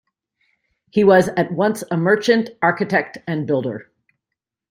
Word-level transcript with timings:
He 0.89 1.03
was 1.03 1.27
at 1.37 1.51
once 1.51 1.83
a 1.91 1.95
merchant, 1.95 2.49
architect 2.63 3.19
and 3.27 3.45
builder. 3.45 3.91